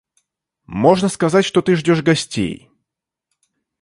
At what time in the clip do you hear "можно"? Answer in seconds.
0.65-1.09